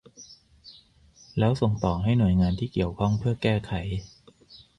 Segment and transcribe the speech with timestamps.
[1.39, 3.73] แล้วส่งต่อให้หน่วยงานที่เกี่ยวข้องเพื่อแก้ไข